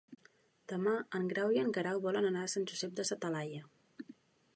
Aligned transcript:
Demà 0.71 0.93
en 1.19 1.27
Grau 1.33 1.53
i 1.57 1.61
en 1.63 1.69
Guerau 1.75 2.01
volen 2.05 2.29
anar 2.31 2.47
a 2.47 2.51
Sant 2.55 2.65
Josep 2.71 2.97
de 3.01 3.07
sa 3.11 3.19
Talaia. 3.27 3.61